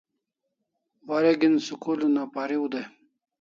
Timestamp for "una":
2.07-2.23